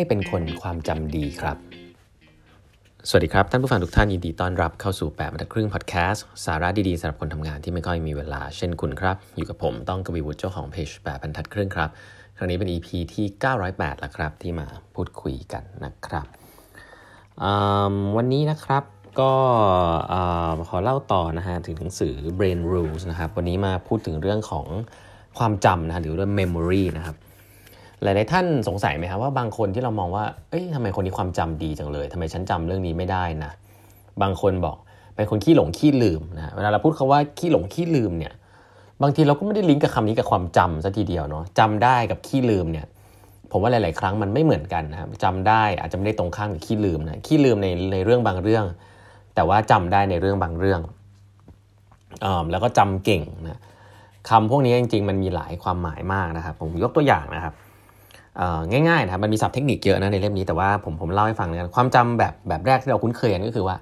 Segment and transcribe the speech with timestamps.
[0.00, 1.56] ให้เป็นคนความจำดีครับ
[3.08, 11.90] สวัสดีครับ ท่านผู้ฟังทุกท่านยินดีต้อนรับเข้าสู่8บรรทัดครึ่งพอดแคสต์สาระดีๆสำหรับคนทำงานที่ไม่ค่อยมีเวลาเช่นคุณครับ อยู่กับผมต้องกวีวุฒิเจ้าของเพจ8บรรทัดครึ่งครับ
[12.36, 13.26] ครั้งนี้เป็น EP ที่
[13.62, 16.26] 908 แล้วครับที่มาพูดคุยกันนะครับ
[18.16, 18.84] วันนี้นะครับ
[19.20, 19.32] ก็
[20.68, 24.66] ขอเล่าต่อนะฮะถึงหนังสือ Brain Rules นะครับวันนี้มาพูดถึงเรื่องของ
[25.38, 27.16] ความจำนะฮะหรือเรื่อง memory นะครับ
[28.02, 33.52] หลายๆท่านสงสัยไหมครับว่าบางคนที่เรามองว่า เอ้ยทำไมคนนี้ความจำดีจังเลยทำไมฉันจำเรื่องนี้ไม่ได้นะ
[34.22, 34.76] บางคนบอก
[35.16, 38.32] เป็นคนขี้หลงขี้ลืมนะ เวลาเราพูดคาว่าขี้หลงขี้ลืมเนี่ย
[39.02, 42.86] บางทีเราก็ไม่ได้ลิงก์กับคำนี้กับความจำซะทีเดียวเนาะจำได้กับขี้ลืมเนี่ย
[43.50, 48.64] ผมว่าหลาย ๆ ครั้งมันไม่เหมือนกันนะครับจำได้อาจจะไม่ได้ตรงข้ามกับขี้ลืมนะ ขี้ลืมในในเรื่องบางเรื่อง
[49.34, 50.80] แต่ว่าจำได้ในเรื่องบางเรื่อง
[52.24, 53.60] อแล้วก็จำเก่งนะ
[54.28, 57.54] คำพวกนี้จริง ๆ มันมีหลายความหมายมากนะครับ ผมยกตัวอย่างนะครับ
[58.70, 63.76] ง่ายๆนะครับมันมีศัพท์เทคนิคเยอะนะในเล่มนี้แต่ว่าผมผมเล่าให้ฟังนะความจำแบบแบบแรกที่เราคุ้นเคยกันก็คือว่า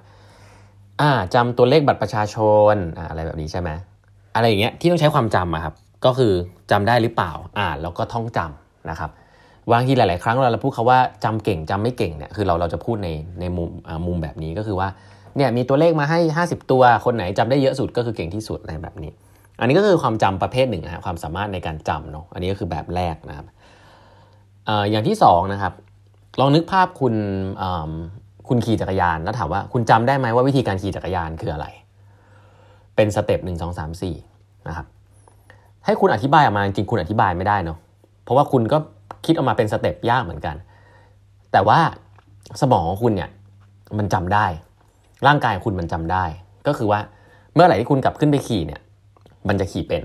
[1.01, 2.35] อ่าจำตัวเลขบัตรประชาช
[2.73, 3.69] นอ่าอะไรแบบนี้ใช่ไหม
[4.35, 5.73] อะไรอย่างเงี้ยที่ต้องใช้ความจำอะครับ
[6.05, 6.33] ก็คือ
[6.71, 9.09] จำได้หรือเปล่าอ่านแล้วก็ท่องจำนะครับ
[9.71, 13.69] บางทีหลาย ๆ ครั้งเราเราพูดคาว่าจำเก่งจำไม่เก่งเนี่ยคือเราเราจะพูดในในมุม
[14.07, 14.87] มุมแบบนี้ก็คือว่า
[15.37, 19.11] เนี่ยมีตัวเลขมาให้ 50 ตัวคนไหนจำได้เยอะสุดก็คือเก่งที่สุดอะไรแบบนี้
[19.59, 23.45] อันนี้ก็คือความจำประเภทหนึ่งนะความสามารถในการจำเนาะอันนี้ก็คือแบบแรกนะครับ
[24.89, 25.73] อย่างที่2นะครับ
[26.39, 27.13] ลองนึกภาพคุณ
[28.47, 31.67] คุณขี่จักรยานแล้วถามว่าคุณจำได้ไหมว่าวิธีการขี่จักรยานคืออะไร
[32.95, 34.15] เป็น step หนึ่งสองสามสี่
[34.67, 34.85] นะครับ
[35.85, 37.77] ให้คุณอธิบายออกมาจริงคุณอธิบายไม่ได้เนาะ
[38.23, 38.77] เพราะว่าคุณก็
[39.25, 40.55] คิดออกมาเป็นสเต็ปยากเหมือนกัน
[41.51, 41.79] แต่ว่า
[42.61, 43.29] สมองของคุณเนี่ย
[43.97, 44.45] มันจำได้
[45.27, 46.25] ร่างกายคุณมันจำได้
[46.67, 46.99] ก็คือว่า
[47.53, 48.81] เมื่อไหร่ที่คุณกลับขึ้นไปขี่เนี่ย
[49.47, 50.03] มันจะขี่เป็น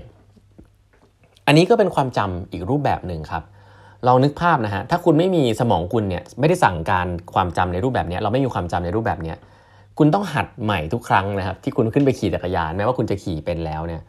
[1.47, 3.43] อันนี้ก็เป็นความจำอีกรูปแบบหนึ่งครับ
[4.07, 9.33] ลองนึกภาพนะฮะ ถ้าคุณไม่มีสมองคุณเนี่ยไม่ได้สั่งการความจำในรูปแบบนี้เราไม่มีความจำในรูปแบบนี้
[9.97, 14.01] คุณต้องหัดใหม่ทุกครั้งนะครับที่คุณขึ้นไปขี่จักรยานแม้ว่าคุณจะขี่เป็นแล้วเนี่ย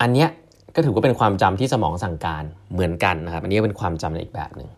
[0.00, 0.28] อันเนี้ย
[0.74, 4.68] ก็ถือว่าเป็นความจำที่สมองสั่งการเหมือนกันนะครับ อันนี้เป็นความจำในอีกแบบหนึ่ง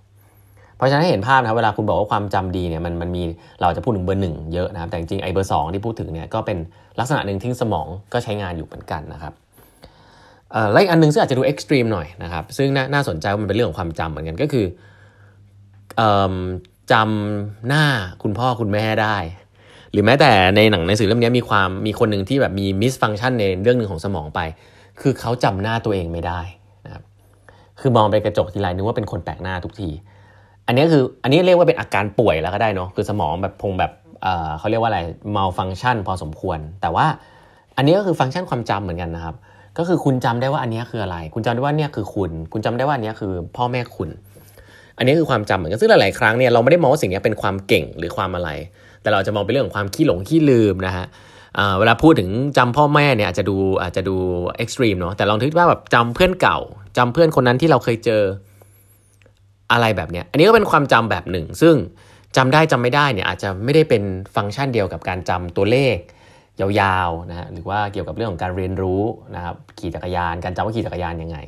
[0.77, 3.23] เพราะฉะนั้นให้เห็นภาพนะเวลาคุณบอกว่าความจำดีเนี่ยมันมันมี
[3.61, 6.59] เราจะพูดถึงเบอร์หนึ่งเยอะนะครับ แต่จริงไอ้เบอร์สองที่พูดถึงเนี่ยก็เป็น
[6.99, 9.33] ลักษณะหนึ่งที่สมองก็ใช้งานอยู่เหมือนกันนะครับ
[10.73, 14.67] และอีกอันนึงซึ่งอาจจะดูเอ็กซ์ตรีมหน่อยนะครับ ซึ่งน่าสนใจว่ามันเป็นเรื่องของความจำเหมือนกันก็คือ
[16.93, 17.85] จำหน้า
[18.23, 19.17] คุณพ่อคุณแม่ได้
[19.93, 24.41] หรือแม้แต่ในหนังในสื่อเล่มนี้มีความมีคนหนึ่งที่แบบมีมิสฟังชันในเรื่องหนึ่งของสมองไป
[25.01, 26.41] คือเขาจำหน้าตัวเองไม่ได้
[26.85, 27.03] นะครับ
[27.81, 29.91] คือมองไปกระจกทีไรนึกว่าเป็นคนแปลกหน้าทุกที
[30.67, 33.93] อันนี้คืออันนี้เรียกว่าเป็นอาการป่วยแล้วก็ได้เนาะคือสมองแบบพงแบบ
[34.59, 35.01] เขาเรียกว่าอะไร
[35.37, 37.07] มาฟังชันพอสมควร แต่ว่า
[37.77, 39.37] อันนี้ก็คือฟังก์ชันความจำเหมือนกันนะครับ
[39.79, 44.09] ก็คือคุณจำได้ว่าอันนี้คืออะไร คุณจำได้ว่าเนี่ยคือคุณ คุณจำได้ว่าอันนี้คือพ่อแม่คุณ
[44.99, 48.51] อันนี้คือความจำเหมือนกันซึ่งหลายๆครั้งเนี่ยเราไม่ได้มองว่าสิ่งนี้เป็นความเก่งหรือความอะไร
[49.03, 51.07] แต่เราจะมองเป็นเรื่องของความขี้หลงขี้ลืมนะฮะ
[51.79, 54.17] เวลาพูดถึงจำพ่อแม่เนี่ยอาจจะดูอาจจะดู
[54.57, 56.59] extreme เนาะแต่ลองคิดว่าแบบจำเพื่อนเก่า
[56.97, 58.23] จำเพื่อนคนนั้นที่เราเคยเจอ
[59.73, 61.75] อะไรแบบเนี้ย อันนี้ก็เป็นความจำแบบหนึ่ง ซึ่ง
[62.37, 64.03] จำได้จำไม่ได้เนี่ยอาจจะไม่ได้เป็น
[64.35, 65.97] ฟังก์ชันเดียวกับการจำตัวเลข
[66.61, 69.03] ยาวๆนะฮะหรือว่าเกี่ยวกับเรื่องของการเรียนรู้
[69.37, 71.39] นะครับขี่จักรยาน การจำว่าขี่จักรยานยังไง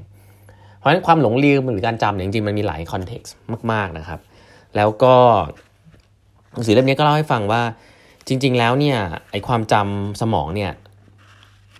[0.79, 3.35] เพราะฉะนั้นความหลงลืมหรือการจำเนี่ยจริงๆมันมีหลาย context
[3.73, 4.21] มากๆนะครับ
[4.77, 5.15] แล้วก็
[6.53, 7.63] หนังสือเล่มนี้ก็เล่าให้ฟังว่า
[8.29, 8.99] จริง ๆ แล้วเนี่ย
[9.31, 10.71] ไอความจำสมองเนี่ย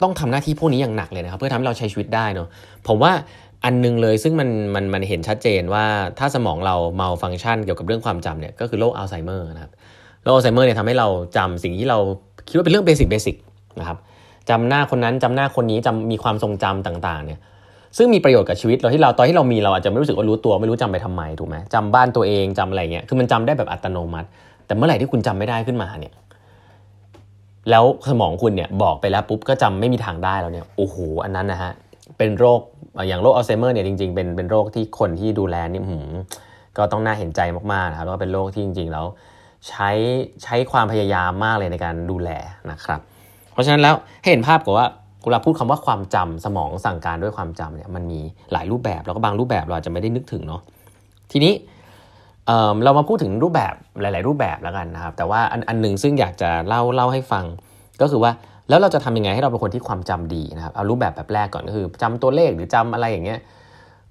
[0.03, 2.49] ต้องทำหน้าที่พวกนี้อย่างหนักเลยนะครับเพื่อทำให้เราใช้ชีวิตได้เนาะ
[2.89, 3.13] ผมว่า
[3.65, 5.85] อันนึงเลยซึ่งมันมันมันเห็นชัดเจนว่า
[6.19, 9.73] ถ้าสมองเรา malfunction เกี่ยวกับเรื่องความจำเนี่ยก็คือโรคอัลไซเมอร์นะครับ
[10.23, 11.99] โรคอัลไซเมอร์เนี่ยทำให้เราจำสิ่งที่เรา
[12.49, 13.37] คิดว่าเป็นเรื่อง basic basic
[13.81, 13.99] นะครับ
[14.51, 17.41] จำหน้าคนนั้นจำหน้าคนนี้จำมีความทรงจำต่างๆเนี่ย
[17.97, 24.29] ซึ่งมีประโยชน์กับชีวิตเราที่เราตอนที่เรามีเราอาจจะไม่รู้สึกว่ารู้ตัวไม่รู้จำไปทำไมถูกไหมจำบ้านตัวเองจำอะไรเงี้ยคือมันจำได้แบบอัตโนมัติ
[24.67, 26.15] แต่เมื่อไหร่ที่คุณจำไม่ได้ขึ้นมาเนี่ย
[27.71, 31.73] แล้วสมองคุณเนี่ยบอกไปแล้วปุ๊บก็จำไม่มีทางได้แล้วเนี่ยโอ้โหอันนั้นนะฮะ
[32.19, 32.61] เป็นโรค
[33.09, 36.13] อย่างโรคอัลไซเมอร์เนี่ยจริงๆเป็นเป็นโรคที่คนที่ดูแลนี่หืม
[36.77, 37.41] ก็ต้องน่าเห็นใจ
[37.73, 39.07] มากๆนะครับแล้วก็เป็นโรคที่จริงๆแล้ว
[39.69, 39.91] ใช้
[40.43, 42.31] ใช้ความพยายามมากเลยในการดูแล
[42.71, 43.01] นะครับ
[43.53, 43.95] เพราะฉะนั้นแล้ว
[44.31, 44.87] เห็นภาพกับว่า
[45.25, 48.21] เวลาพูดคำว่าความจำสมองสั่งการด้วยความจำเนี่ยมันมี
[48.53, 50.63] หลายรูปแบบแล้วก็บางรูปแบบเราอาจจะไม่ได้นึกถึงเนาะ
[51.33, 51.53] ทีนี้
[52.47, 57.45] เรามาพูดถึงรูปแบบหลาย ๆ รูปแบบแล้วกันนะครับ แต่ว่าอันอันหนึ่งซึ่งอยากจะเล่าเล่าให้ฟัง
[58.01, 58.33] ก็คือว่า
[58.69, 63.39] แล้วเราจะทำยังไงให้เราเป็นคนที่ความจำดีนะครับเอารูปแบบแบบแรกก่อนก็คือจำตัวเลขหรือจำอะไรอย่างเงี้ย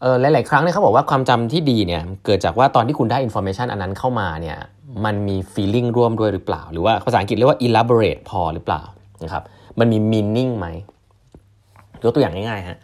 [0.01, 4.57] เออหลาย ๆ ครั้งเนี่ยเขาบอกว่าความจำที่ดีเนี่ยเกิดจากว่าตอนที่คุณได้ information อันนั้นเข้ามาเนี่ย
[5.05, 8.81] มันมี feeling ร่วมด้วยหรือเปล่า หรือว่าภาษาอังกฤษเรียกว่า elaborate พอหรือเปล่า
[9.23, 9.43] นะครับ
[9.79, 10.67] มันมี meaning ไหม
[12.03, 12.79] ยกตัวอย่างง่าย ๆ ฮะ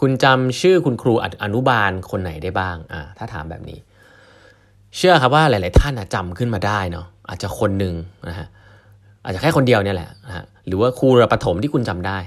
[0.00, 3.78] คุณจำชื่อคุณครูอนุบาลคนไหนได้บ้างอ่าถ้าถามแบบนี้
[4.96, 7.94] เชื่อครับว่าหลาย ๆ ท่านจำขึ้นมาได้เนาะอาจจะคนหนึ่ง
[8.28, 8.46] นะฮะ
[9.24, 12.18] อาจจะแค่คนเดียวเนี่ยแหละนะฮะหรือว่าครูระประถมที่คุณจำได้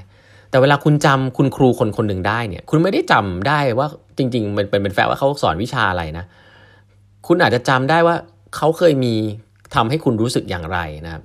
[0.50, 3.88] แต่เวลาคุณจำคุณครูคนคนหนึ่งได้เนี่ย คุณไม่ได้จำได้ว่า
[4.18, 6.26] จริงๆมันเป็นเป็นแฟว่าเขาสอนวิชาอะไรนะ
[7.28, 8.16] คุณอาจจะจำได้ว่า
[8.56, 9.14] เขาเคยมี
[9.76, 11.24] ทำให้คุณรู้สึกอย่างไรนะครับ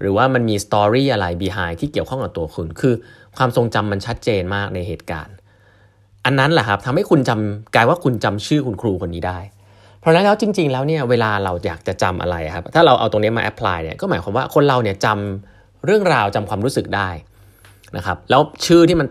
[0.00, 2.94] หรือว่ามันมีสตอรี่อะไร behind ที่เกี่ยวข้องกับตัวคุณ คือ
[3.36, 5.34] ความทรงจำมันชัดเจนมากในเหตุการณ์
[6.24, 9.38] อันนั้นแหละครับทำให้คุณจำกลายว่าคุณจำชื่อคุณครูคนนี้ได้
[10.00, 17.08] เพราะฉะนั้นแล้วจริง ๆ แล้วเนี่ยเวลาเราอยากจะจำอะไรครับ ถ้าเราเอาตรงนี้มาแอพพลายเนี่ยก็หมายความว่าคนเราเนี่ยจำเรื่องราวจำความรู้สึกได้
[17.96, 19.08] นะครับแล้วชื่อที่มัน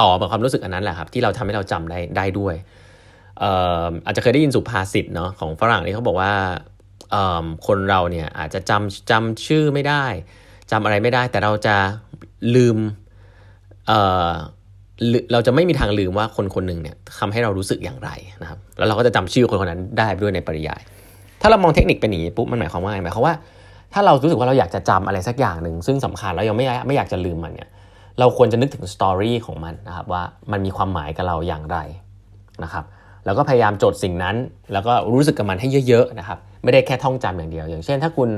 [0.00, 2.54] ต่อกับความรู้สึกอันนั้นแหละครับที่เราทำให้เราจำได้ได้ด้วย
[4.06, 6.32] อาจจะเคยได้ยินสุภาษิตเนาะของฝรั่งนี่เขาบอกว่า
[7.66, 10.04] คนเราเนี่ยอาจจะจำจำชื่อไม่ได้
[10.70, 11.76] จำอะไรไม่ได้ แต่เราจะ
[12.56, 12.76] ลืม
[13.86, 18.10] เเราจะไม่มีทางลืมว่าคนคนหนึ่งเนี่ยทำให้เรารู้สึกอย่างไร
[18.42, 20.80] นะครับ แล้วเราก็จะจำชื่อคนคนนั้นได้ด้วยในปริยาย
[21.40, 23.34] ถ้าเรามองเทคนิคเป็นอย่างนี้ปุ๊บมันหมายความว่าไงหมายความว่า
[23.92, 27.68] ถ้าเรารู้สึกว่าเราอยากจะจำอะไรสักอย่างหนึ่งซึ่งสำคัญแล้วยังไม่ไม่อยากจะลืมมันเนี่ย
[28.18, 30.22] เราควรจะนึกถึงสตอรี่ของมันนะครับว่า
[30.52, 31.78] มันมีความหมายกับเราอย่างไร
[32.64, 32.84] นะครับ
[33.24, 34.36] แล้วก็พยายามจดสิ่งนั้น
[34.72, 38.28] แล้วก็รู้สึกกับมันให้เยอะๆนะครับไม่ได้แค่ท่องจำอย่างเดียว อย่างเช่น ถ้าคุณ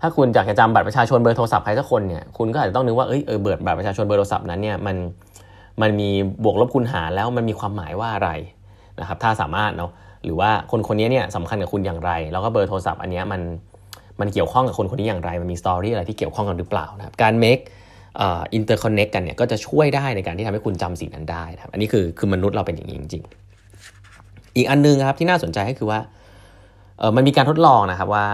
[0.00, 4.96] ถ้าคุณอยากจะจำบัตรประชาชนเบอร์โทรศัพท์ใครสักคนเนี่ยคุณก็อาจจะต้องนึกว่าเอ้ยเออเบอร์บัตรประชาชนเบอร์โทรศัพท์นั้นเนี่ยมัน
[5.82, 6.08] มันมี
[6.44, 8.30] บวกลบคูณหารแล้วมันมีความหมายว่าอะไร
[9.00, 9.90] นะครับถ้าสามารถเนาะ
[10.24, 13.40] หรือว่าคนคนนี้เนี่ยสำคัญกับคุณอย่างไร แล้วก็เบอร์โทรศัพท์อันนี้มัน
[14.20, 17.62] มันเกี่ยวข้องกับคนคนนี้อย่างไร มันมีสตอรี่อะไรที่เกี่ยวข้องกันหรือเปล่านะครับการ make
[18.22, 23.24] interconnect กันเนี่ยก็จะช่วยได้ในการที่ทำให้คุณจำสิ่งนั้นได้นะครับอันนี้คือคือมนุษย์เราเป็นอย่างนี้จริง
[23.88, 26.00] ๆ อีกอันนึงครับที่น่าสนใจก็คือว่า
[26.98, 28.26] เออมันมีการทดลองนะครับว่า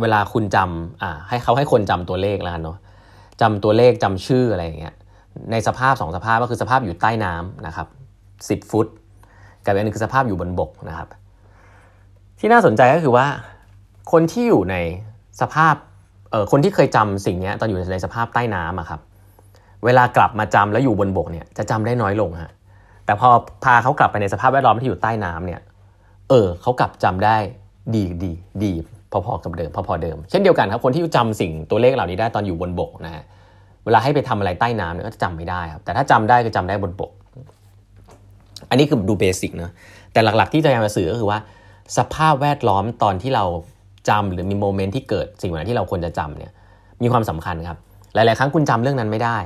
[0.00, 2.78] เวลาคุณจำอ่าให้เขาให้คนจำตัวเลขแล้วกันเนาะ
[3.40, 4.94] จำตัวเลขจำชื่ออะไรอย่างเงี้ย
[5.50, 7.86] ในสภาพสองสภาพก็คือสภาพอยู่ใต้น้ำนะครับ
[8.48, 8.86] สิบฟุต
[9.64, 11.08] กับอีกอันนึงคือสภาพอยู่บนบกนะครับ
[12.38, 13.26] ที่น่าสนใจก็คือว่า
[14.12, 14.76] คนที่อยู่ใน
[15.40, 15.74] สภาพ
[16.32, 19.00] เออคนที่เคยจำสิ่งนี้ตอนอยู่ในสภาพใต้น้ำอะครับ
[19.84, 22.52] เวลากลับมาจำแล้วอยู่บนบกเนี่ยจะจำได้น้อยลงฮะ
[23.06, 23.28] แต่พอ
[23.64, 25.60] พาเขากลับไปในสภาพแวดล้อมที่อยู่ใต้น้ำเนี่ย
[26.28, 27.36] เออเขากลับจำได้
[27.94, 28.32] ดีดี
[28.64, 28.72] ดี
[29.10, 33.24] พอๆกับเดิมพอๆเดิม เช่นเดียวกันครับคนที่จำสิ่งตัวเลขเหล่านี้ได้ตอนอยู่บนบกนะฮะ
[33.84, 37.12] เวลาให้ไปทำอะไรใต้น้ำเนี่ยก็จะจำไม่ได้ครับแต่ถ้าจำได้ก็จำได้บนบก
[38.70, 39.70] อันนี้คือดูเบสิกนะ
[40.12, 41.38] แต่หลักๆที่จะมาสื่อก็คือว่า
[41.96, 43.44] สภาพแวดล้อมตอนที่เรา
[44.08, 46.52] จำหรือมี moment ที่เกิดสิ่งนั้นที่เราควรจะจำเนี่ย
[47.02, 47.78] มีความสำคัญครับ
[48.14, 49.38] หลาย ๆ ครั้งคุณจำเรื่องนั้นไม่ได้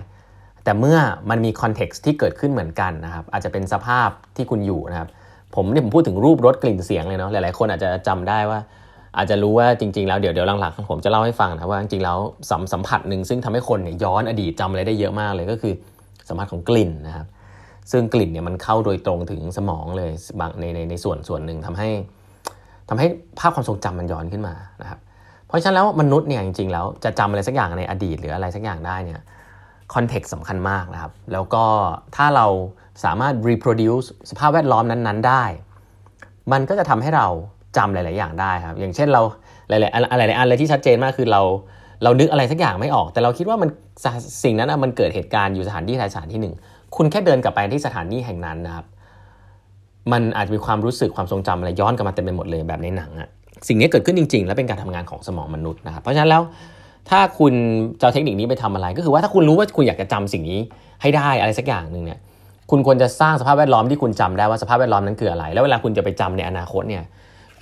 [0.64, 0.98] แต่เมื่อ
[1.30, 5.08] มันมี context ที่เกิดขึ้นเหมือนกันนะครับอาจจะเป็นสภาพที่คุณอยู่นะครับ
[5.54, 8.60] ผมเนี่ยผมพูดถึงรูปรสกลิ่นเสียงเลยเนาะหลาย ๆ คนอาจจะจำได้ว่า
[9.16, 12.18] อาจจะรู้ว่าจริง ๆ แล้วเดี๋ยวเดี๋ยวหลัง ๆ ผมจะเล่าให้ฟังนะว่าจริง ๆ แล้ว
[12.50, 15.74] สัมสัมผัสหนึ่งซึ่งทำให้คนเนี่ยย้อนอดีตจำอะไรได้เยอะมากเลยก็คือ
[16.28, 17.26] สัมผัสของกลิ่นนะครับ
[17.92, 20.10] ซึ่งกลิ่นเนี่ยมันเข้าโดยตรงถึงสมองเลย
[20.40, 21.88] บางในในในส่วนส่วนหนึ่งทำให้
[22.88, 23.06] ทำให้
[23.38, 24.98] ภาพความทรงจำมันย้อนขึ้นมานะครับ
[25.46, 29.20] เพราะฉะนั้นแล้วมนุษย์เนี่ยจริงๆแล้วจะจำอะไรสักอย่างในอดีตหรืออะไรสักอย่างได้เนี่ย
[29.94, 31.64] คอนเท็กซ์สำคัญมากนะครับ แล้วก็
[32.16, 32.46] ถ้าเรา
[33.04, 35.44] สามารถ reproduce สภาพแวดล้อมนั้นๆได้
[36.52, 37.26] มันก็จะทำให้เรา
[37.76, 39.22] จำหลาย ๆ อย่างได้ครับ อย่างเช่นเรา
[39.68, 41.42] หลายๆอะไรหลายอันเลยที่ชัดเจนมากคือเรา
[42.02, 43.70] เรานึกอะไรสักอย่างไม่ออก แต่เราคิดว่ามัน
[44.44, 46.54] สิ่งนั้นมันเกิดเหตุการณ์อยู่สถานที่ใดสถานที่หนึ่ง
[46.96, 48.86] คุณแค่เดินกลับไปที่สถานที่แห่งนั้นนะครับ
[50.12, 53.28] มันอาจจะมีความรู้สึกความทรงจำอะไรย้อนกลับมาเต็มไปหมดเลยแบบในหนังอะ
[53.68, 56.42] สิ่งนี้เกิดขึ้นจริง ๆ และเป็นการทำงานของสมองมนุษย์นะครับเพราะฉะนั้นแล้ว
[57.10, 57.52] ถ้าคุณ
[58.00, 60.60] จะเอาเทคนิคนี้ไปทำอะไร ก็คือว่าถ้าคุณรู้ว่าคุณอยากจะจำสิ่งนี้
[61.02, 62.18] ให้ได้อะไรสักอย่างหนึ่งเนี่ย
[62.70, 67.04] คุณควรจะสร้างสภาพแวดล้อมที่คุณจำได้ว่าสภาพแวดล้อมนั้นคืออะไร แล้วเวลาคุณจะไปจำในอนาคตเนี่ย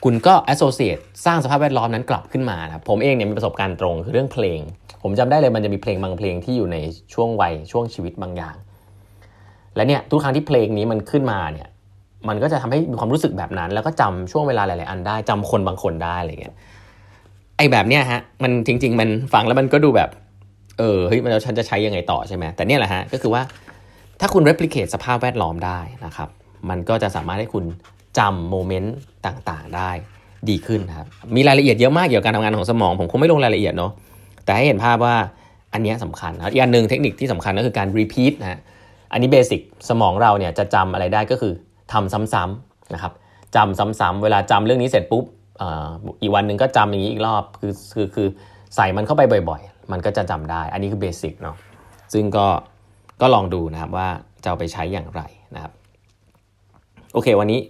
[0.05, 4.61] คุณก็ associate สร้างสภาพแวดล้อมนั้นกลับขึ้นมาครับผมเองเนี่ยมีประสบการณ์ตรงคือเรื่องเพลง
[5.03, 6.77] ผมจำได้เลยมันจะมีเพลงบางเพลงที่อยู่ใน
[7.15, 8.57] ช่วงวัยช่วงชีวิตบางอย่าง
[9.77, 11.69] และเนี่ยทุกครั้งที่เพลงนี้มันขึ้นมาเนี่ย
[12.29, 16.55] มันก็จะทำให้มีความรู้สึกแบบนั้น แล้วก็จำช่วงเวลาหลาย ๆ อันได้จำคนบางคนได้อะไรเงี้ย
[17.57, 20.11] ไอ้แบบเนี้ยฮะมันจริง ๆ มันฟังแล้วมันก็ดูแบบ
[20.79, 23.43] เออเฮ้ยแล้วฉันจะใช้ยังไงต่อใช่ไหมแต่เนี่ยแหละฮะก็คือว่า
[24.21, 26.29] ถ้าคุณ replicate สภาพแวดล้อมได้นะครับ
[26.71, 27.65] มันก็จะสามารถให้คุณ
[28.19, 29.91] จำโมเมนต์ต่างๆได้
[30.49, 33.93] ดีขึ้นครับ มีรายละเอียดเยอะมากเกี่ยวกับการทำงานของสมอง ผมคงไม่ลงรายละเอียดเนาะ
[34.45, 35.15] แต่ให้เห็นภาพว่า
[35.73, 38.59] อันนี้สำคัญอีกอันหนึ่งเทคนิคที่สำคัญก็คือการ repeat นะฮะ
[39.13, 41.53] อันนี้เบสิกสมองเราเนี่ยจะจำอะไรได้ก็คือ
[41.95, 43.13] ทำซ้ำๆนะครับ
[43.57, 45.25] จำซ้ำๆเวลาจำเรื่องนี้เสร็จปุ๊บ
[46.23, 48.29] อีกวันหนึ่งก็จำอย่างนี้อีกรอบคือคือคือ
[48.77, 51.57] ใส่มันเข้าไปบ่อยๆ มันก็จะจำได้ อันนี้คือเบสิกเนาะ
[52.13, 52.47] ซึ่งก็
[53.21, 54.09] ก็ลองดูนะครับว่า
[54.43, 55.23] จะเอาไปใช้อย่างไร
[55.55, 55.73] นะครับ
[57.13, 57.61] โอเค วันนี้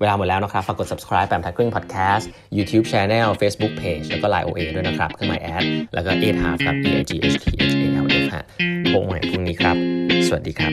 [0.00, 2.24] เวลาหมดแล้วนะครับ ฝากกด subscribe แปมทักครึ่ง podcast
[2.56, 7.44] YouTube channel Facebook page แล้วก็ Line OA ด้วยนะครับเครื่องหมายแอดแล้วก็8 half ครับ E I G H T
[7.72, 8.44] H A L F ฮะ
[8.92, 9.76] พบกันใหม่พรุ่งนี้ครับ
[10.26, 10.72] สวัสดีครับ